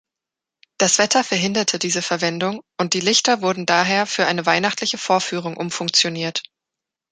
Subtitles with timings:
[0.79, 6.41] Das Wetter verhinderte diese Verwendung, und die Lichter wurden daher für eine weihnachtliche Vorführung umfunktioniert.